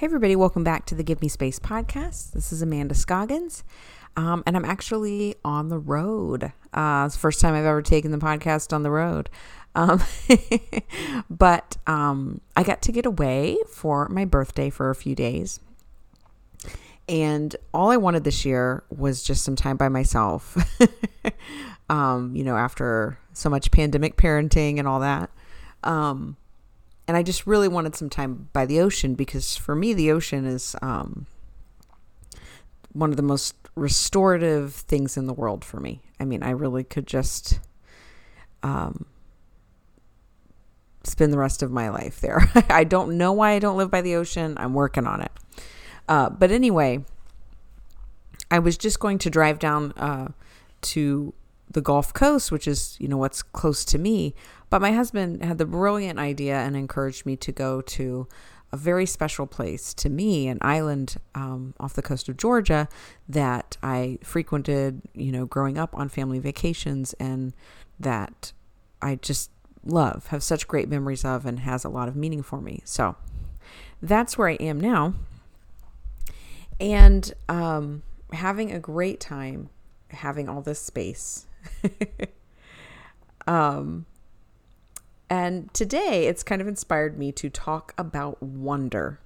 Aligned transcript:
Hey, 0.00 0.06
everybody, 0.06 0.34
welcome 0.34 0.64
back 0.64 0.86
to 0.86 0.94
the 0.94 1.02
Give 1.02 1.20
Me 1.20 1.28
Space 1.28 1.58
podcast. 1.58 2.32
This 2.32 2.54
is 2.54 2.62
Amanda 2.62 2.94
Scoggins, 2.94 3.64
um, 4.16 4.42
and 4.46 4.56
I'm 4.56 4.64
actually 4.64 5.34
on 5.44 5.68
the 5.68 5.78
road. 5.78 6.54
Uh, 6.72 7.02
it's 7.04 7.16
the 7.16 7.20
first 7.20 7.38
time 7.38 7.52
I've 7.52 7.66
ever 7.66 7.82
taken 7.82 8.10
the 8.10 8.16
podcast 8.16 8.72
on 8.72 8.82
the 8.82 8.90
road. 8.90 9.28
Um, 9.74 10.02
but 11.30 11.76
um, 11.86 12.40
I 12.56 12.62
got 12.62 12.80
to 12.80 12.92
get 12.92 13.04
away 13.04 13.58
for 13.68 14.08
my 14.08 14.24
birthday 14.24 14.70
for 14.70 14.88
a 14.88 14.94
few 14.94 15.14
days. 15.14 15.60
And 17.06 17.54
all 17.74 17.90
I 17.90 17.98
wanted 17.98 18.24
this 18.24 18.46
year 18.46 18.82
was 18.88 19.22
just 19.22 19.44
some 19.44 19.54
time 19.54 19.76
by 19.76 19.90
myself. 19.90 20.56
um, 21.90 22.34
you 22.34 22.42
know, 22.42 22.56
after 22.56 23.18
so 23.34 23.50
much 23.50 23.70
pandemic 23.70 24.16
parenting 24.16 24.78
and 24.78 24.88
all 24.88 25.00
that. 25.00 25.28
And 27.10 27.16
I 27.16 27.24
just 27.24 27.44
really 27.44 27.66
wanted 27.66 27.96
some 27.96 28.08
time 28.08 28.50
by 28.52 28.66
the 28.66 28.78
ocean 28.78 29.16
because 29.16 29.56
for 29.56 29.74
me, 29.74 29.94
the 29.94 30.12
ocean 30.12 30.46
is 30.46 30.76
um, 30.80 31.26
one 32.92 33.10
of 33.10 33.16
the 33.16 33.22
most 33.24 33.56
restorative 33.74 34.74
things 34.74 35.16
in 35.16 35.26
the 35.26 35.34
world 35.34 35.64
for 35.64 35.80
me. 35.80 36.02
I 36.20 36.24
mean, 36.24 36.44
I 36.44 36.50
really 36.50 36.84
could 36.84 37.08
just 37.08 37.58
um, 38.62 39.06
spend 41.02 41.32
the 41.32 41.38
rest 41.38 41.64
of 41.64 41.72
my 41.72 41.88
life 41.88 42.20
there. 42.20 42.48
I 42.70 42.84
don't 42.84 43.18
know 43.18 43.32
why 43.32 43.54
I 43.54 43.58
don't 43.58 43.76
live 43.76 43.90
by 43.90 44.02
the 44.02 44.14
ocean. 44.14 44.54
I'm 44.56 44.72
working 44.72 45.08
on 45.08 45.20
it. 45.20 45.32
Uh, 46.08 46.30
but 46.30 46.52
anyway, 46.52 47.04
I 48.52 48.60
was 48.60 48.78
just 48.78 49.00
going 49.00 49.18
to 49.18 49.30
drive 49.30 49.58
down 49.58 49.90
uh, 49.96 50.28
to 50.82 51.34
the 51.70 51.80
Gulf 51.80 52.12
Coast, 52.12 52.50
which 52.50 52.66
is, 52.66 52.96
you 52.98 53.08
know, 53.08 53.16
what's 53.16 53.42
close 53.42 53.84
to 53.86 53.98
me. 53.98 54.34
But 54.68 54.80
my 54.80 54.92
husband 54.92 55.44
had 55.44 55.58
the 55.58 55.66
brilliant 55.66 56.18
idea 56.18 56.56
and 56.56 56.76
encouraged 56.76 57.26
me 57.26 57.36
to 57.36 57.52
go 57.52 57.80
to 57.80 58.28
a 58.72 58.76
very 58.76 59.06
special 59.06 59.46
place 59.46 59.92
to 59.94 60.08
me, 60.08 60.46
an 60.46 60.58
island 60.60 61.16
um, 61.34 61.74
off 61.80 61.94
the 61.94 62.02
coast 62.02 62.28
of 62.28 62.36
Georgia 62.36 62.88
that 63.28 63.76
I 63.82 64.18
frequented, 64.22 65.02
you 65.14 65.32
know, 65.32 65.44
growing 65.44 65.76
up 65.76 65.94
on 65.94 66.08
family 66.08 66.38
vacations 66.38 67.12
and 67.14 67.52
that 67.98 68.52
I 69.02 69.16
just 69.16 69.50
love, 69.84 70.26
have 70.28 70.42
such 70.42 70.68
great 70.68 70.88
memories 70.88 71.24
of, 71.24 71.46
and 71.46 71.60
has 71.60 71.84
a 71.84 71.88
lot 71.88 72.08
of 72.08 72.14
meaning 72.14 72.42
for 72.42 72.60
me. 72.60 72.82
So 72.84 73.16
that's 74.00 74.38
where 74.38 74.48
I 74.48 74.54
am 74.54 74.78
now. 74.78 75.14
And 76.78 77.32
um, 77.48 78.02
having 78.32 78.70
a 78.70 78.78
great 78.78 79.20
time 79.20 79.68
having 80.12 80.48
all 80.48 80.60
this 80.60 80.80
space. 80.80 81.46
um, 83.46 84.06
and 85.28 85.72
today 85.72 86.26
it's 86.26 86.42
kind 86.42 86.60
of 86.60 86.68
inspired 86.68 87.18
me 87.18 87.32
to 87.32 87.48
talk 87.48 87.94
about 87.96 88.42
wonder 88.42 89.20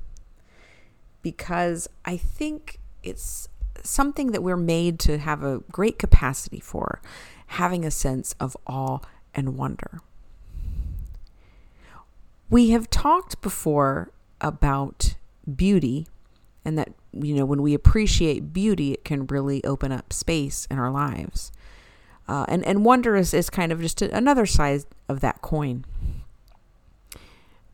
because 1.22 1.88
I 2.04 2.16
think 2.16 2.78
it's 3.02 3.48
something 3.82 4.32
that 4.32 4.42
we're 4.42 4.56
made 4.56 4.98
to 5.00 5.18
have 5.18 5.42
a 5.42 5.60
great 5.72 5.98
capacity 5.98 6.60
for, 6.60 7.00
having 7.48 7.84
a 7.84 7.90
sense 7.90 8.34
of 8.38 8.56
awe 8.66 8.98
and 9.34 9.56
wonder. 9.56 10.00
We 12.50 12.70
have 12.70 12.90
talked 12.90 13.40
before 13.40 14.12
about 14.40 15.16
beauty 15.56 16.06
and 16.64 16.78
that 16.78 16.92
you 17.12 17.34
know 17.34 17.44
when 17.44 17.62
we 17.62 17.74
appreciate 17.74 18.52
beauty 18.52 18.92
it 18.92 19.04
can 19.04 19.26
really 19.26 19.62
open 19.64 19.92
up 19.92 20.12
space 20.12 20.66
in 20.70 20.78
our 20.78 20.90
lives 20.90 21.52
uh, 22.28 22.44
and 22.48 22.64
and 22.64 22.84
wonder 22.84 23.16
is, 23.16 23.34
is 23.34 23.50
kind 23.50 23.72
of 23.72 23.80
just 23.80 24.02
another 24.02 24.46
side 24.46 24.84
of 25.08 25.20
that 25.20 25.42
coin 25.42 25.84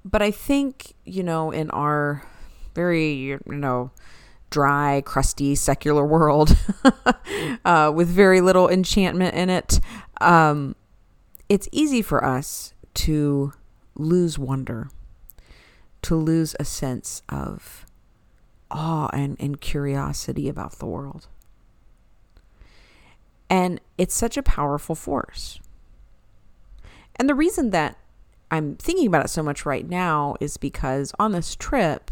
but 0.05 0.23
I 0.23 0.31
think, 0.31 0.95
you 1.05 1.23
know, 1.23 1.51
in 1.51 1.71
our 1.71 2.23
very, 2.75 3.13
you 3.13 3.41
know, 3.47 3.91
dry, 4.49 5.03
crusty, 5.05 5.55
secular 5.55 6.05
world 6.05 6.57
uh, 7.65 7.93
with 7.95 8.09
very 8.09 8.41
little 8.41 8.69
enchantment 8.69 9.35
in 9.35 9.51
it, 9.51 9.81
um, 10.21 10.75
it's 11.49 11.69
easy 11.73 12.03
for 12.03 12.25
us 12.25 12.75
to 12.95 13.53
lose 13.95 14.39
wonder, 14.39 14.89
to 16.03 16.17
lose 16.17 16.57
a 16.59 16.65
sense 16.65 17.23
of 17.29 17.85
awe 18.71 19.09
and, 19.13 19.37
and 19.39 19.61
curiosity 19.61 20.49
about 20.49 20.79
the 20.79 20.87
world. 20.87 21.29
And 23.51 23.81
it's 23.99 24.15
such 24.15 24.37
a 24.37 24.43
powerful 24.43 24.95
force. 24.95 25.61
And 27.17 27.29
the 27.29 27.35
reason 27.35 27.71
that 27.71 27.99
I'm 28.51 28.77
thinking 28.77 29.07
about 29.07 29.25
it 29.25 29.29
so 29.29 29.43
much 29.43 29.67
right 29.67 29.87
now 29.87 30.37
is 30.41 30.57
because 30.57 31.13
on 31.19 31.33
this 31.33 31.55
trip, 31.57 32.11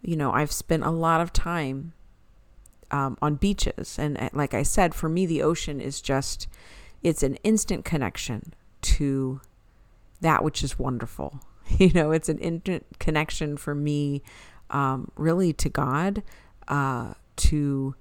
you 0.00 0.16
know, 0.16 0.32
I've 0.32 0.52
spent 0.52 0.84
a 0.84 0.90
lot 0.90 1.20
of 1.20 1.32
time 1.32 1.92
um, 2.90 3.18
on 3.20 3.34
beaches. 3.34 3.98
And 3.98 4.18
uh, 4.18 4.30
like 4.32 4.54
I 4.54 4.62
said, 4.62 4.94
for 4.94 5.08
me, 5.08 5.26
the 5.26 5.42
ocean 5.42 5.80
is 5.80 6.00
just, 6.00 6.48
it's 7.02 7.22
an 7.22 7.36
instant 7.36 7.84
connection 7.84 8.54
to 8.82 9.40
that 10.20 10.44
which 10.44 10.62
is 10.62 10.78
wonderful. 10.78 11.40
You 11.78 11.92
know, 11.92 12.10
it's 12.10 12.28
an 12.28 12.38
instant 12.38 12.84
connection 12.98 13.56
for 13.56 13.76
me, 13.76 14.24
um, 14.70 15.12
really 15.14 15.52
to 15.52 15.68
God, 15.68 16.24
uh, 16.66 17.14
to 17.36 17.94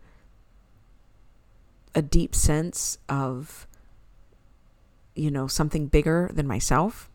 a 1.95 2.01
deep 2.01 2.35
sense 2.35 2.97
of, 3.07 3.67
you 5.15 5.31
know, 5.31 5.47
something 5.47 5.87
bigger 5.87 6.29
than 6.33 6.47
myself 6.47 7.09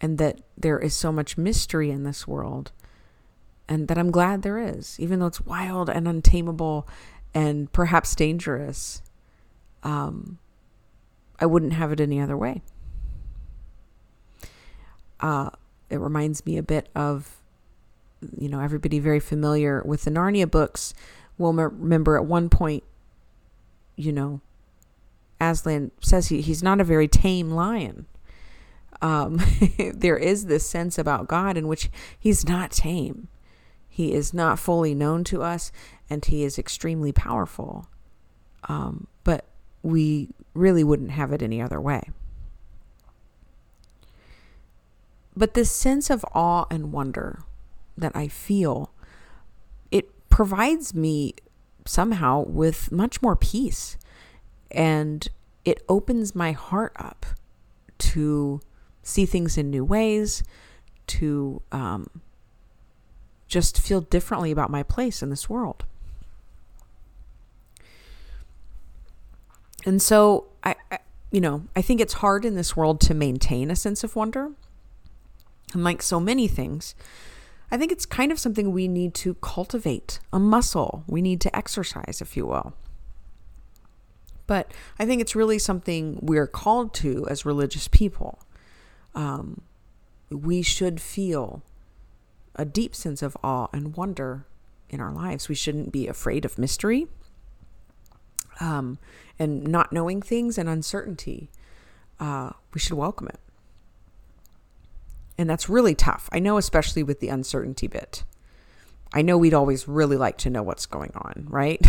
and 0.00 0.18
that 0.18 0.40
there 0.56 0.78
is 0.78 0.94
so 0.94 1.12
much 1.12 1.36
mystery 1.36 1.90
in 1.90 2.04
this 2.04 2.26
world 2.26 2.72
and 3.68 3.86
that 3.88 3.98
I'm 3.98 4.10
glad 4.10 4.42
there 4.42 4.58
is, 4.58 4.98
even 4.98 5.20
though 5.20 5.26
it's 5.26 5.40
wild 5.40 5.88
and 5.88 6.08
untamable 6.08 6.88
and 7.32 7.72
perhaps 7.72 8.14
dangerous. 8.14 9.02
Um, 9.82 10.38
I 11.38 11.46
wouldn't 11.46 11.74
have 11.74 11.92
it 11.92 12.00
any 12.00 12.20
other 12.20 12.36
way. 12.36 12.62
Uh, 15.20 15.50
it 15.88 16.00
reminds 16.00 16.44
me 16.44 16.56
a 16.56 16.62
bit 16.62 16.88
of, 16.94 17.36
you 18.36 18.48
know, 18.48 18.60
everybody 18.60 18.98
very 18.98 19.20
familiar 19.20 19.82
with 19.84 20.04
the 20.04 20.10
Narnia 20.10 20.50
books 20.50 20.94
will 21.40 21.52
remember 21.52 22.16
at 22.16 22.24
one 22.24 22.48
point, 22.48 22.84
you 23.96 24.12
know, 24.12 24.40
Aslan 25.40 25.90
says 26.00 26.28
he, 26.28 26.40
he's 26.40 26.62
not 26.62 26.80
a 26.80 26.84
very 26.84 27.08
tame 27.08 27.50
lion 27.50 28.06
um, 29.02 29.40
there 29.94 30.16
is 30.16 30.46
this 30.46 30.66
sense 30.66 30.98
about 30.98 31.28
God 31.28 31.56
in 31.56 31.68
which 31.68 31.90
He's 32.18 32.46
not 32.46 32.70
tame. 32.70 33.28
He 33.88 34.12
is 34.12 34.32
not 34.32 34.58
fully 34.58 34.94
known 34.94 35.24
to 35.24 35.42
us, 35.42 35.72
and 36.08 36.24
He 36.24 36.44
is 36.44 36.58
extremely 36.58 37.12
powerful. 37.12 37.86
Um, 38.68 39.06
but 39.24 39.46
we 39.82 40.28
really 40.54 40.84
wouldn't 40.84 41.12
have 41.12 41.32
it 41.32 41.42
any 41.42 41.60
other 41.60 41.80
way. 41.80 42.10
But 45.36 45.54
this 45.54 45.70
sense 45.70 46.10
of 46.10 46.24
awe 46.34 46.66
and 46.70 46.92
wonder 46.92 47.40
that 47.96 48.14
I 48.14 48.28
feel, 48.28 48.92
provides 50.40 50.94
me 50.94 51.34
somehow 51.84 52.42
with 52.46 52.90
much 52.90 53.20
more 53.20 53.36
peace. 53.36 53.98
And 54.70 55.28
it 55.66 55.84
opens 55.86 56.34
my 56.34 56.52
heart 56.52 56.94
up 56.96 57.26
to 57.98 58.62
see 59.02 59.26
things 59.26 59.58
in 59.58 59.68
new 59.68 59.84
ways, 59.84 60.42
to 61.08 61.60
um, 61.70 62.22
just 63.48 63.78
feel 63.82 64.00
differently 64.00 64.50
about 64.50 64.70
my 64.70 64.82
place 64.82 65.22
in 65.22 65.28
this 65.28 65.50
world. 65.50 65.84
And 69.84 70.00
so 70.00 70.46
I, 70.64 70.74
I, 70.90 71.00
you 71.30 71.42
know, 71.42 71.64
I 71.76 71.82
think 71.82 72.00
it's 72.00 72.14
hard 72.14 72.46
in 72.46 72.54
this 72.54 72.74
world 72.74 72.98
to 73.02 73.12
maintain 73.12 73.70
a 73.70 73.76
sense 73.76 74.02
of 74.02 74.16
wonder. 74.16 74.52
And 75.74 75.84
like 75.84 76.00
so 76.00 76.18
many 76.18 76.48
things, 76.48 76.94
I 77.70 77.76
think 77.76 77.92
it's 77.92 78.06
kind 78.06 78.32
of 78.32 78.38
something 78.38 78.72
we 78.72 78.88
need 78.88 79.14
to 79.14 79.34
cultivate, 79.34 80.18
a 80.32 80.38
muscle 80.38 81.04
we 81.06 81.22
need 81.22 81.40
to 81.42 81.56
exercise, 81.56 82.20
if 82.20 82.36
you 82.36 82.46
will. 82.46 82.74
But 84.46 84.72
I 84.98 85.06
think 85.06 85.20
it's 85.20 85.36
really 85.36 85.58
something 85.60 86.18
we're 86.20 86.48
called 86.48 86.92
to 86.94 87.26
as 87.28 87.46
religious 87.46 87.86
people 87.86 88.40
um, 89.14 89.62
we 90.30 90.62
should 90.62 91.00
feel 91.00 91.62
a 92.54 92.64
deep 92.64 92.94
sense 92.94 93.22
of 93.22 93.36
awe 93.42 93.68
and 93.72 93.96
wonder 93.96 94.46
in 94.88 95.00
our 95.00 95.12
lives. 95.12 95.48
We 95.48 95.54
shouldn't 95.54 95.92
be 95.92 96.06
afraid 96.08 96.44
of 96.44 96.58
mystery 96.58 97.08
um, 98.60 98.98
and 99.38 99.64
not 99.64 99.92
knowing 99.92 100.22
things 100.22 100.58
and 100.58 100.68
uncertainty. 100.68 101.50
Uh, 102.18 102.50
we 102.74 102.80
should 102.80 102.96
welcome 102.96 103.28
it. 103.28 103.40
And 105.40 105.48
that's 105.48 105.70
really 105.70 105.94
tough. 105.94 106.28
I 106.32 106.38
know, 106.38 106.58
especially 106.58 107.02
with 107.02 107.20
the 107.20 107.30
uncertainty 107.30 107.86
bit. 107.86 108.24
I 109.14 109.22
know 109.22 109.38
we'd 109.38 109.54
always 109.54 109.88
really 109.88 110.18
like 110.18 110.36
to 110.38 110.50
know 110.50 110.62
what's 110.62 110.84
going 110.84 111.12
on, 111.14 111.46
right? 111.48 111.80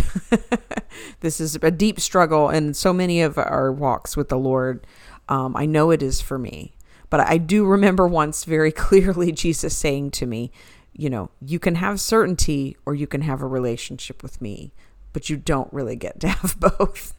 this 1.20 1.38
is 1.38 1.56
a 1.60 1.70
deep 1.70 2.00
struggle 2.00 2.48
in 2.48 2.72
so 2.72 2.94
many 2.94 3.20
of 3.20 3.36
our 3.36 3.70
walks 3.70 4.16
with 4.16 4.30
the 4.30 4.38
Lord. 4.38 4.86
Um, 5.28 5.54
I 5.54 5.66
know 5.66 5.90
it 5.90 6.02
is 6.02 6.22
for 6.22 6.38
me. 6.38 6.76
But 7.10 7.20
I 7.20 7.36
do 7.36 7.66
remember 7.66 8.08
once 8.08 8.44
very 8.44 8.72
clearly 8.86 9.32
Jesus 9.32 9.76
saying 9.76 10.12
to 10.12 10.24
me, 10.24 10.50
you 10.94 11.10
know, 11.10 11.28
you 11.42 11.58
can 11.58 11.74
have 11.74 12.00
certainty 12.00 12.78
or 12.86 12.94
you 12.94 13.06
can 13.06 13.20
have 13.20 13.42
a 13.42 13.46
relationship 13.46 14.22
with 14.22 14.40
me, 14.40 14.72
but 15.12 15.28
you 15.28 15.36
don't 15.36 15.70
really 15.74 15.96
get 15.96 16.20
to 16.20 16.28
have 16.28 16.58
both. 16.78 17.12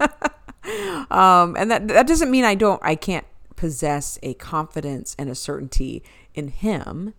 um, 1.12 1.56
and 1.56 1.70
that 1.70 1.90
that 1.90 2.08
doesn't 2.08 2.32
mean 2.32 2.44
I 2.44 2.56
don't 2.56 2.82
I 2.84 2.96
can't 2.96 3.28
possess 3.56 4.20
a 4.24 4.34
confidence 4.34 5.16
and 5.18 5.30
a 5.30 5.36
certainty 5.36 6.04
in 6.36 6.50
him 6.50 7.14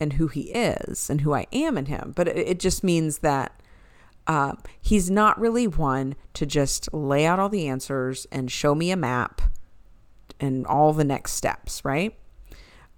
and 0.00 0.14
who 0.14 0.28
he 0.28 0.50
is 0.52 1.08
and 1.08 1.20
who 1.20 1.34
I 1.34 1.46
am 1.52 1.78
in 1.78 1.86
him. 1.86 2.12
But 2.14 2.28
it, 2.28 2.58
just 2.58 2.82
means 2.82 3.18
that 3.18 3.60
uh, 4.26 4.54
he's 4.80 5.10
not 5.10 5.38
really 5.38 5.66
one 5.66 6.14
to 6.34 6.46
just 6.46 6.92
lay 6.92 7.26
out 7.26 7.38
all 7.38 7.48
the 7.48 7.68
answers 7.68 8.26
and 8.32 8.50
show 8.50 8.74
me 8.74 8.90
a 8.90 8.96
map 8.96 9.40
and 10.40 10.66
all 10.66 10.92
the 10.92 11.04
next 11.04 11.32
steps, 11.32 11.84
right? 11.84 12.16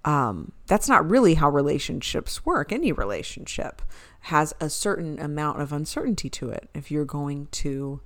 Um, 0.05 0.53
that's 0.67 0.87
not 0.87 1.09
really 1.09 1.35
how 1.35 1.49
relationships 1.49 2.45
work. 2.45 2.71
Any 2.71 2.91
relationship 2.91 3.81
has 4.21 4.53
a 4.59 4.69
certain 4.69 5.19
amount 5.19 5.61
of 5.61 5.73
uncertainty 5.73 6.29
to 6.29 6.49
it 6.49 6.69
if 6.73 6.89
you're 6.89 7.05
going 7.05 7.47
to 7.51 8.01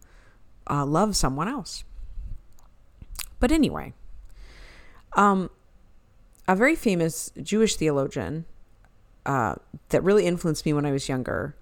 uh, 0.69 0.85
love 0.85 1.15
someone 1.15 1.47
else. 1.47 1.83
But 3.39 3.51
anyway, 3.51 3.93
um, 5.13 5.49
a 6.47 6.55
very 6.55 6.75
famous 6.75 7.31
Jewish 7.41 7.75
theologian 7.75 8.45
uh, 9.25 9.55
that 9.89 10.03
really 10.03 10.25
influenced 10.25 10.65
me 10.65 10.73
when 10.73 10.85
I 10.85 10.91
was 10.91 11.07
younger, 11.07 11.55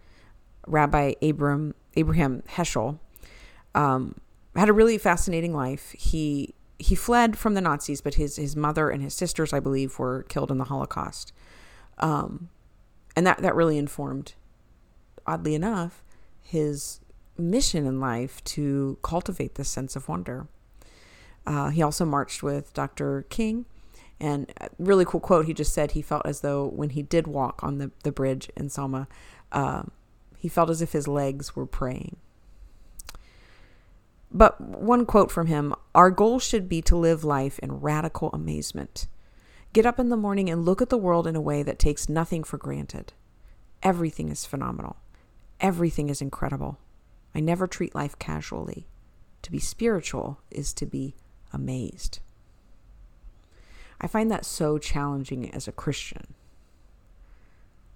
Rabbi 0.68 1.14
Abram 1.22 1.76
Abraham 1.96 2.44
Heschel, 2.48 3.00
um, 3.76 4.16
had 4.56 4.70
a 4.70 4.74
really 4.74 4.98
fascinating 4.98 5.54
life. 5.54 5.92
He 5.92 6.54
he 6.78 6.96
fled 6.96 7.38
from 7.38 7.56
the 7.56 7.62
Nazis, 7.62 8.02
but 8.02 8.16
his 8.16 8.38
his 8.38 8.56
mother 8.56 8.90
and 8.90 9.04
his 9.04 9.14
sisters, 9.14 9.54
I 9.54 9.60
believe, 9.60 10.00
were 10.00 10.24
killed 10.24 10.52
in 10.52 10.58
the 10.58 10.66
Holocaust, 10.66 11.34
um, 11.98 12.50
and 13.16 13.28
that 13.28 13.42
that 13.42 13.56
really 13.56 13.78
informed, 13.78 14.34
oddly 15.28 15.56
enough, 15.56 16.04
his 16.42 17.02
mission 17.38 17.86
in 17.86 18.00
life 18.00 18.44
to 18.44 18.98
cultivate 19.02 19.56
this 19.56 19.70
sense 19.70 19.96
of 19.96 20.08
wonder. 20.08 20.48
Uh, 21.46 21.70
he 21.70 21.81
also 21.81 22.06
marched 22.06 22.44
with 22.44 22.74
Dr. 22.74 23.26
King. 23.30 23.66
And 24.19 24.51
really 24.77 25.06
cool 25.06 25.19
quote, 25.19 25.45
he 25.45 25.54
just 25.54 25.74
said 25.74 25.92
he 25.92 26.01
felt 26.01 26.25
as 26.25 26.42
though 26.42 26.68
when 26.68 26.89
he 26.89 27.01
did 27.01 27.27
walk 27.27 27.63
on 27.63 27.77
the, 27.77 27.92
the 28.04 28.12
bridge 28.12 28.50
in 28.56 28.69
Selma, 28.69 29.07
uh, 29.51 29.83
he 30.38 30.50
felt 30.50 30.69
as 30.69 30.81
if 30.81 30.92
his 30.92 31.07
legs 31.07 31.56
were 31.56 31.66
praying. 31.66 32.18
But 34.31 34.60
one 34.62 35.06
quote 35.06 35.31
from 35.31 35.48
him 35.48 35.74
Our 35.95 36.12
goal 36.12 36.39
should 36.39 36.69
be 36.69 36.81
to 36.83 36.95
live 36.95 37.24
life 37.24 37.60
in 37.60 37.80
radical 37.80 38.30
amazement. 38.31 39.07
Get 39.71 39.86
up 39.86 40.00
in 40.00 40.10
the 40.10 40.18
morning 40.18 40.50
and 40.50 40.66
look 40.66 40.81
at 40.81 40.89
the 40.89 40.98
world 40.98 41.27
in 41.27 41.36
a 41.36 41.42
way 41.42 41.63
that 41.63 41.80
takes 41.80 42.10
nothing 42.10 42.44
for 42.44 42.57
granted. 42.57 43.13
Everything 43.83 44.30
is 44.30 44.45
phenomenal. 44.45 44.98
Everything 45.60 46.10
is 46.10 46.21
incredible. 46.21 46.80
I 47.36 47.39
never 47.39 47.68
treat 47.68 47.95
life 47.95 48.18
casually. 48.18 48.88
To 49.44 49.51
be 49.51 49.60
spiritual 49.60 50.42
is 50.50 50.74
to 50.74 50.86
be 50.86 51.16
amazed. 51.54 52.19
I 54.01 54.07
find 54.07 54.31
that 54.31 54.46
so 54.46 54.78
challenging 54.78 55.50
as 55.51 55.68
a 55.68 55.72
Christian. 55.72 56.34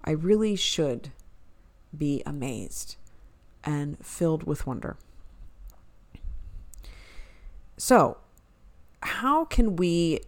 I 0.04 0.10
really 0.10 0.54
should 0.56 1.10
be 1.96 2.22
amazed 2.26 2.96
and 3.62 3.98
filled 4.04 4.44
with 4.44 4.66
wonder. 4.66 4.96
So, 7.76 8.18
how 9.00 9.44
can 9.44 9.76
we 9.76 10.20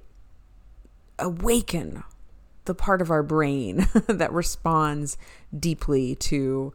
awaken 1.19 2.02
the 2.64 2.75
part 2.75 3.00
of 3.00 3.11
our 3.11 3.22
brain 3.22 3.87
that 4.08 4.32
responds 4.32 5.17
deeply 5.56 6.14
to 6.17 6.75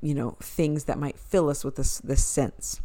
you 0.00 0.14
know 0.14 0.36
things 0.40 0.84
that 0.84 0.98
might 0.98 1.18
fill 1.18 1.48
us 1.50 1.64
with 1.64 1.76
this 1.76 1.98
this 1.98 2.24
sense 2.24 2.80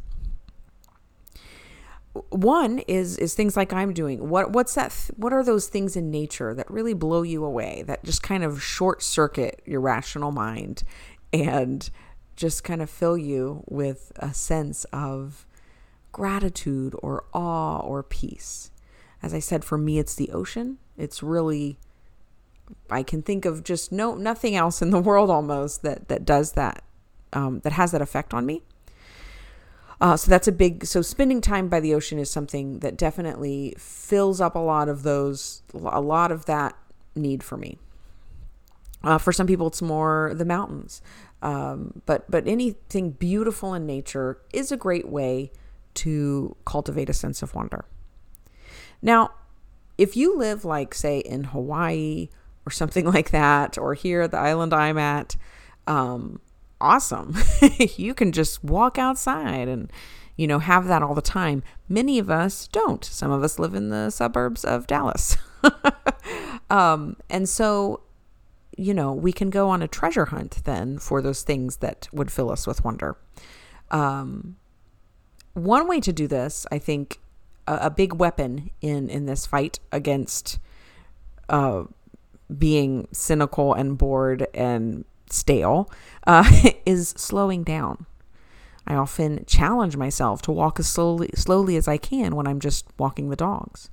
one 2.30 2.80
is 2.80 3.18
is 3.18 3.34
things 3.34 3.58
like 3.58 3.74
I'm 3.74 3.94
doing. 3.94 4.30
What 4.30 4.52
what's 4.52 4.76
that? 4.76 4.92
Th- 4.92 5.18
what 5.18 5.34
are 5.34 5.44
those 5.44 5.68
things 5.68 5.96
in 5.96 6.12
nature 6.12 6.54
that 6.54 6.70
really 6.70 6.94
blow 6.94 7.24
you 7.24 7.44
away? 7.44 7.84
That 7.88 8.04
just 8.04 8.22
kind 8.22 8.44
of 8.44 8.62
short 8.62 9.02
circuit 9.02 9.62
your 9.66 9.82
rational 9.82 10.32
mind, 10.32 10.84
and 11.32 11.90
just 12.36 12.64
kind 12.64 12.82
of 12.82 12.90
fill 12.90 13.18
you 13.18 13.64
with 13.68 14.12
a 14.18 14.34
sense 14.34 14.86
of 14.86 15.48
gratitude 16.12 16.96
or 17.02 17.26
awe 17.34 17.80
or 17.80 18.04
peace. 18.04 18.72
As 19.22 19.34
I 19.34 19.40
said, 19.40 19.66
for 19.66 19.78
me, 19.78 19.98
it's 19.98 20.16
the 20.16 20.30
ocean. 20.32 20.78
It's 20.98 21.24
really 21.24 21.80
I 22.90 23.04
can 23.04 23.22
think 23.22 23.46
of 23.46 23.64
just 23.64 23.92
no 23.92 24.16
nothing 24.16 24.56
else 24.56 24.82
in 24.82 24.92
the 24.92 25.00
world 25.00 25.30
almost 25.30 25.82
that 25.82 26.08
that 26.10 26.26
does 26.26 26.54
that 26.54 26.84
um, 27.34 27.60
that 27.62 27.74
has 27.74 27.92
that 27.92 28.02
effect 28.02 28.34
on 28.34 28.46
me. 28.46 28.62
Uh, 30.04 30.18
so 30.18 30.30
that's 30.30 30.50
a 30.50 30.52
big. 30.52 30.86
So 30.86 31.02
spending 31.02 31.40
time 31.40 31.70
by 31.70 31.80
the 31.80 31.94
ocean 31.94 32.20
is 32.20 32.30
something 32.30 32.80
that 32.80 32.98
definitely 32.98 33.74
fills 33.78 34.42
up 34.42 34.54
a 34.54 34.60
lot 34.60 34.90
of 34.90 35.04
those, 35.04 35.64
a 35.74 36.02
lot 36.02 36.30
of 36.30 36.44
that 36.46 36.76
need 37.16 37.42
for 37.42 37.56
me. 37.56 37.78
Uh, 39.02 39.18
for 39.18 39.32
some 39.32 39.48
people, 39.48 39.68
it's 39.68 39.82
more 39.82 40.34
the 40.36 40.44
mountains, 40.44 41.02
um, 41.42 42.02
but 42.06 42.30
but 42.30 42.46
anything 42.46 43.12
beautiful 43.12 43.74
in 43.74 43.86
nature 43.86 44.42
is 44.52 44.74
a 44.74 44.78
great 44.78 45.08
way 45.08 45.54
to 45.94 46.54
cultivate 46.66 47.08
a 47.08 47.14
sense 47.14 47.42
of 47.42 47.56
wonder. 47.56 47.86
Now, 49.02 49.32
if 49.98 50.18
you 50.18 50.36
live 50.36 50.66
like 50.66 50.94
say 50.94 51.20
in 51.20 51.46
Hawaii 51.46 52.28
or 52.66 52.72
something 52.72 53.06
like 53.14 53.32
that, 53.32 53.78
or 53.78 53.94
here 53.94 54.20
at 54.24 54.32
the 54.32 54.38
island 54.38 54.74
I'm 54.74 54.98
at, 54.98 55.38
um, 55.88 56.42
awesome. 56.84 57.36
you 57.98 58.14
can 58.14 58.32
just 58.32 58.64
walk 58.64 58.98
outside 58.98 59.68
and, 59.68 59.92
you 60.36 60.46
know, 60.46 60.60
have 60.60 60.88
that 60.88 61.02
all 61.02 61.16
the 61.16 61.22
time. 61.22 61.64
Many 61.88 62.20
of 62.20 62.30
us 62.30 62.68
don't. 62.68 63.04
Some 63.04 63.32
of 63.32 63.44
us 63.44 63.58
live 63.58 63.74
in 63.74 63.90
the 63.90 64.10
suburbs 64.10 64.64
of 64.66 64.86
Dallas. 64.86 65.38
um, 66.70 67.16
and 67.30 67.48
so, 67.48 68.02
you 68.78 68.94
know, 68.94 69.14
we 69.14 69.32
can 69.32 69.50
go 69.50 69.70
on 69.70 69.82
a 69.82 69.88
treasure 69.88 70.26
hunt 70.26 70.62
then 70.66 71.00
for 71.00 71.22
those 71.22 71.44
things 71.44 71.78
that 71.78 72.10
would 72.12 72.32
fill 72.32 72.52
us 72.52 72.68
with 72.68 72.84
wonder. 72.84 73.18
Um, 73.90 74.58
one 75.54 75.88
way 75.88 76.00
to 76.02 76.12
do 76.12 76.28
this, 76.28 76.66
I 76.72 76.80
think, 76.80 77.20
a, 77.68 77.76
a 77.84 77.90
big 77.90 78.14
weapon 78.14 78.72
in 78.82 79.10
in 79.10 79.26
this 79.26 79.46
fight 79.46 79.80
against 79.92 80.60
uh, 81.50 81.84
being 82.58 83.08
cynical 83.12 83.74
and 83.74 83.98
bored 83.98 84.48
and 84.54 85.06
stale, 85.34 85.90
uh, 86.26 86.50
is 86.86 87.10
slowing 87.10 87.64
down. 87.64 88.06
I 88.86 88.96
often 88.96 89.46
challenge 89.46 89.96
myself 89.96 90.42
to 90.44 90.52
walk 90.52 90.80
as 90.80 90.88
slowly, 90.88 91.30
slowly 91.36 91.78
as 91.78 91.88
I 91.88 91.98
can 91.98 92.36
when 92.36 92.48
I'm 92.48 92.60
just 92.60 92.86
walking 92.98 93.30
the 93.30 93.36
dogs. 93.36 93.90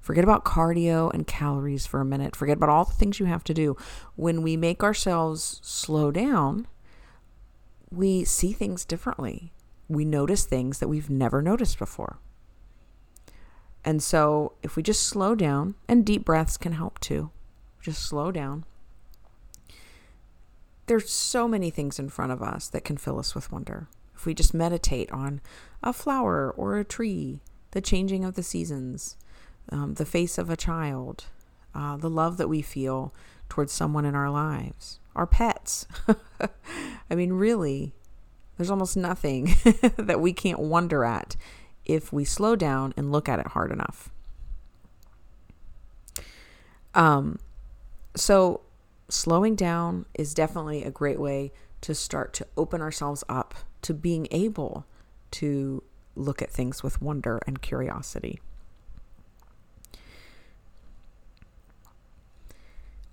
Forget 0.00 0.24
about 0.24 0.44
cardio 0.44 1.14
and 1.14 1.28
calories 1.28 1.86
for 1.86 2.00
a 2.00 2.04
minute. 2.04 2.34
Forget 2.34 2.56
about 2.56 2.68
all 2.68 2.84
the 2.84 2.94
things 2.94 3.20
you 3.20 3.26
have 3.26 3.44
to 3.44 3.54
do. 3.54 3.76
When 4.16 4.42
we 4.42 4.56
make 4.56 4.82
ourselves 4.82 5.60
slow 5.62 6.10
down, 6.10 6.66
we 7.90 8.24
see 8.24 8.52
things 8.52 8.84
differently. 8.84 9.52
We 9.88 10.04
notice 10.04 10.44
things 10.44 10.80
that 10.80 10.88
we've 10.88 11.08
never 11.08 11.40
noticed 11.40 11.78
before. 11.78 12.18
And 13.84 14.02
so, 14.02 14.52
if 14.62 14.74
we 14.74 14.82
just 14.82 15.04
slow 15.04 15.34
down, 15.34 15.74
and 15.88 16.04
deep 16.04 16.24
breaths 16.24 16.56
can 16.56 16.72
help 16.72 16.98
too, 16.98 17.30
just 17.80 18.02
slow 18.02 18.32
down 18.32 18.64
there's 20.86 21.10
so 21.10 21.46
many 21.46 21.70
things 21.70 21.98
in 21.98 22.08
front 22.08 22.32
of 22.32 22.42
us 22.42 22.68
that 22.68 22.84
can 22.84 22.96
fill 22.96 23.18
us 23.18 23.34
with 23.34 23.52
wonder. 23.52 23.88
If 24.14 24.26
we 24.26 24.34
just 24.34 24.54
meditate 24.54 25.10
on 25.10 25.40
a 25.82 25.92
flower 25.92 26.50
or 26.50 26.78
a 26.78 26.84
tree, 26.84 27.40
the 27.72 27.80
changing 27.80 28.24
of 28.24 28.34
the 28.34 28.42
seasons, 28.42 29.16
um, 29.70 29.94
the 29.94 30.04
face 30.04 30.38
of 30.38 30.50
a 30.50 30.56
child, 30.56 31.24
uh, 31.74 31.96
the 31.96 32.10
love 32.10 32.36
that 32.36 32.48
we 32.48 32.62
feel 32.62 33.14
towards 33.48 33.72
someone 33.72 34.04
in 34.04 34.14
our 34.14 34.30
lives, 34.30 34.98
our 35.14 35.26
pets. 35.26 35.86
I 37.10 37.14
mean, 37.14 37.32
really, 37.32 37.94
there's 38.56 38.70
almost 38.70 38.96
nothing 38.96 39.54
that 39.96 40.20
we 40.20 40.32
can't 40.32 40.58
wonder 40.58 41.04
at 41.04 41.36
if 41.84 42.12
we 42.12 42.24
slow 42.24 42.56
down 42.56 42.94
and 42.96 43.10
look 43.10 43.28
at 43.28 43.38
it 43.38 43.48
hard 43.48 43.72
enough. 43.72 44.10
Um, 46.94 47.38
so 48.14 48.60
slowing 49.12 49.54
down 49.54 50.06
is 50.14 50.34
definitely 50.34 50.82
a 50.82 50.90
great 50.90 51.20
way 51.20 51.52
to 51.82 51.94
start 51.94 52.32
to 52.34 52.46
open 52.56 52.80
ourselves 52.80 53.22
up 53.28 53.54
to 53.82 53.92
being 53.92 54.26
able 54.30 54.86
to 55.32 55.82
look 56.14 56.40
at 56.40 56.50
things 56.50 56.82
with 56.82 57.02
wonder 57.02 57.40
and 57.46 57.60
curiosity. 57.60 58.40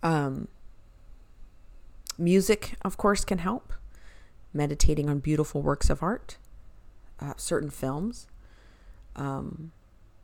Um, 0.02 0.48
music, 2.18 2.76
of 2.84 2.98
course, 2.98 3.26
can 3.26 3.40
help. 3.40 3.74
Meditating 4.54 5.10
on 5.10 5.20
beautiful 5.20 5.62
works 5.62 5.90
of 5.90 6.02
art, 6.02 6.38
uh, 7.20 7.34
certain 7.38 7.70
films, 7.70 8.28
um, 9.16 9.72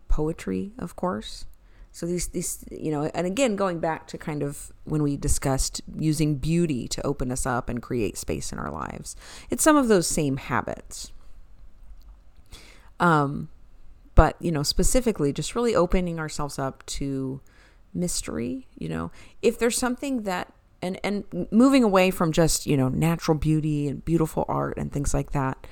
poetry, 0.07 0.71
of 0.79 0.95
course, 0.95 1.45
So 1.95 2.05
these 2.05 2.27
these 2.27 2.65
you 2.69 2.91
know, 2.91 3.09
and 3.13 3.25
again 3.25 3.55
going 3.55 3.79
back 3.79 4.05
to 4.07 4.17
kind 4.17 4.43
of 4.43 4.73
when 4.83 5.01
we 5.01 5.15
discussed 5.15 5.81
using 5.97 6.35
beauty 6.35 6.89
to 6.89 7.05
open 7.07 7.31
us 7.31 7.45
up 7.45 7.69
and 7.69 7.81
create 7.81 8.17
space 8.17 8.51
in 8.51 8.59
our 8.59 8.69
lives. 8.69 9.15
It's 9.49 9.63
some 9.63 9.77
of 9.77 9.87
those 9.87 10.05
same 10.05 10.35
habits. 10.35 11.13
Um 12.99 13.47
but, 14.13 14.35
you 14.41 14.51
know, 14.51 14.61
specifically 14.61 15.31
just 15.31 15.55
really 15.55 15.73
opening 15.73 16.19
ourselves 16.19 16.59
up 16.59 16.85
to 16.87 17.39
mystery, 17.93 18.67
you 18.77 18.89
know. 18.89 19.09
If 19.41 19.57
there's 19.57 19.77
something 19.77 20.23
that 20.23 20.51
and 20.81 20.99
and 21.01 21.47
moving 21.49 21.85
away 21.85 22.11
from 22.11 22.33
just, 22.33 22.67
you 22.67 22.75
know, 22.75 22.89
natural 22.89 23.37
beauty 23.37 23.87
and 23.87 24.03
beautiful 24.03 24.43
art 24.49 24.77
and 24.77 24.91
things 24.91 25.13
like 25.13 25.31
that. 25.31 25.65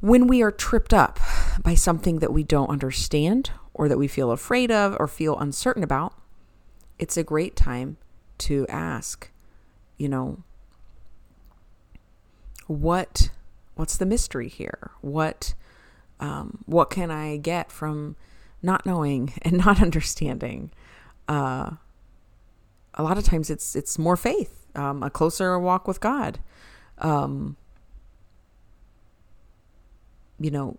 When 0.00 0.26
we 0.26 0.40
are 0.40 0.50
tripped 0.50 0.94
up 0.94 1.20
by 1.62 1.74
something 1.74 2.20
that 2.20 2.32
we 2.32 2.42
don't 2.42 2.70
understand 2.70 3.50
or 3.74 3.88
that 3.88 3.98
we 3.98 4.08
feel 4.08 4.30
afraid 4.30 4.70
of 4.70 4.96
or 4.98 5.06
feel 5.06 5.38
uncertain 5.38 5.82
about, 5.82 6.14
it's 6.98 7.16
a 7.16 7.22
great 7.22 7.56
time 7.56 7.96
to 8.38 8.66
ask, 8.68 9.30
you 9.96 10.08
know, 10.08 10.42
what 12.66 13.30
what's 13.74 13.96
the 13.96 14.06
mystery 14.06 14.48
here? 14.48 14.90
What 15.00 15.54
um, 16.20 16.62
what 16.66 16.90
can 16.90 17.10
I 17.10 17.38
get 17.38 17.72
from 17.72 18.16
not 18.62 18.84
knowing 18.84 19.32
and 19.42 19.56
not 19.56 19.82
understanding? 19.82 20.70
Uh, 21.28 21.72
a 22.94 23.02
lot 23.02 23.18
of 23.18 23.24
times 23.24 23.50
it's 23.50 23.74
it's 23.74 23.98
more 23.98 24.16
faith, 24.16 24.66
um, 24.74 25.02
a 25.02 25.10
closer 25.10 25.58
walk 25.58 25.88
with 25.88 26.00
God. 26.00 26.38
Um, 26.98 27.56
you 30.38 30.50
know, 30.50 30.76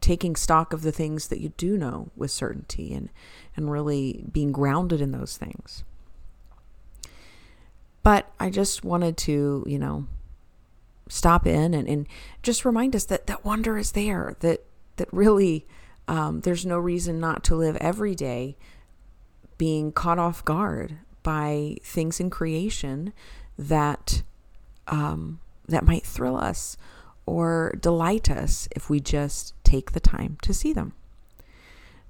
taking 0.00 0.36
stock 0.36 0.72
of 0.72 0.82
the 0.82 0.92
things 0.92 1.28
that 1.28 1.40
you 1.40 1.50
do 1.56 1.76
know 1.76 2.10
with 2.16 2.30
certainty 2.30 2.92
and 2.94 3.10
and 3.56 3.70
really 3.70 4.24
being 4.30 4.52
grounded 4.52 5.00
in 5.00 5.12
those 5.12 5.36
things. 5.36 5.84
But 8.02 8.30
I 8.38 8.50
just 8.50 8.84
wanted 8.84 9.16
to, 9.18 9.64
you 9.66 9.78
know, 9.78 10.06
stop 11.08 11.46
in 11.46 11.74
and, 11.74 11.88
and 11.88 12.06
just 12.42 12.64
remind 12.64 12.94
us 12.94 13.04
that 13.06 13.26
that 13.26 13.44
wonder 13.44 13.78
is 13.78 13.92
there, 13.92 14.36
that 14.40 14.64
that 14.96 15.12
really 15.12 15.66
um, 16.08 16.40
there's 16.40 16.64
no 16.64 16.78
reason 16.78 17.18
not 17.18 17.42
to 17.44 17.56
live 17.56 17.76
every 17.76 18.14
day 18.14 18.56
being 19.58 19.92
caught 19.92 20.18
off 20.18 20.44
guard 20.44 20.98
by 21.22 21.76
things 21.82 22.20
in 22.20 22.30
creation 22.30 23.12
that 23.58 24.22
um, 24.86 25.40
that 25.68 25.84
might 25.84 26.04
thrill 26.04 26.36
us 26.36 26.76
or 27.26 27.74
delight 27.80 28.30
us 28.30 28.68
if 28.74 28.88
we 28.88 29.00
just 29.00 29.52
take 29.64 29.92
the 29.92 30.00
time 30.00 30.38
to 30.42 30.54
see 30.54 30.72
them. 30.72 30.94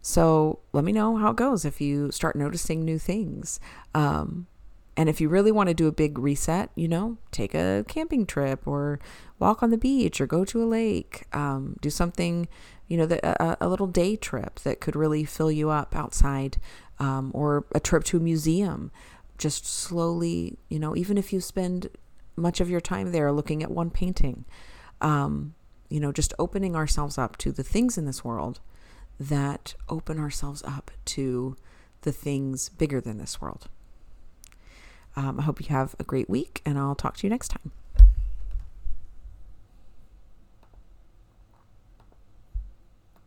So 0.02 0.60
let 0.72 0.84
me 0.84 0.92
know 0.92 1.16
how 1.16 1.30
it 1.30 1.36
goes 1.36 1.64
if 1.64 1.80
you 1.80 2.12
start 2.12 2.36
noticing 2.36 2.84
new 2.84 2.98
things. 2.98 3.58
Um, 3.92 4.46
and 4.96 5.08
if 5.08 5.20
you 5.20 5.28
really 5.28 5.50
want 5.52 5.68
to 5.68 5.74
do 5.74 5.88
a 5.88 5.92
big 5.92 6.18
reset, 6.18 6.70
you 6.74 6.88
know, 6.88 7.18
take 7.32 7.54
a 7.54 7.84
camping 7.88 8.24
trip 8.24 8.66
or 8.66 8.98
walk 9.38 9.62
on 9.62 9.70
the 9.70 9.76
beach 9.76 10.20
or 10.20 10.26
go 10.26 10.44
to 10.44 10.62
a 10.62 10.64
lake, 10.64 11.24
um, 11.32 11.76
do 11.80 11.90
something, 11.90 12.48
you 12.88 12.96
know, 12.96 13.18
a, 13.22 13.56
a, 13.60 13.68
little 13.68 13.86
day 13.86 14.16
trip 14.16 14.60
that 14.60 14.80
could 14.80 14.96
really 14.96 15.24
fill 15.24 15.50
you 15.50 15.70
up 15.70 15.94
outside 15.94 16.56
um, 16.98 17.30
or 17.34 17.66
a 17.74 17.80
trip 17.80 18.04
to 18.04 18.16
a 18.16 18.20
museum. 18.20 18.90
Just 19.36 19.66
slowly, 19.66 20.56
you 20.68 20.78
know, 20.78 20.96
even 20.96 21.18
if 21.18 21.32
you 21.32 21.40
spend 21.40 21.88
much 22.36 22.60
of 22.60 22.70
your 22.70 22.80
time 22.80 23.12
there 23.12 23.32
looking 23.32 23.62
at 23.62 23.70
one 23.70 23.90
painting, 23.90 24.44
um, 25.00 25.54
you 25.88 26.00
know, 26.00 26.12
just 26.12 26.34
opening 26.38 26.74
ourselves 26.74 27.18
up 27.18 27.36
to 27.38 27.52
the 27.52 27.62
things 27.62 27.96
in 27.96 28.04
this 28.06 28.24
world 28.24 28.60
that 29.18 29.74
open 29.88 30.18
ourselves 30.18 30.62
up 30.64 30.90
to 31.04 31.56
the 32.02 32.12
things 32.12 32.68
bigger 32.68 33.00
than 33.00 33.18
this 33.18 33.40
world. 33.40 33.68
Um, 35.14 35.40
I 35.40 35.44
hope 35.44 35.60
you 35.60 35.68
have 35.68 35.94
a 35.98 36.04
great 36.04 36.28
week, 36.28 36.60
and 36.66 36.78
I'll 36.78 36.94
talk 36.94 37.16
to 37.18 37.26
you 37.26 37.30
next 37.30 37.48
time. 37.48 37.72